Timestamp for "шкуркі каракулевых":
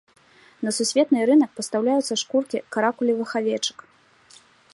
2.23-3.29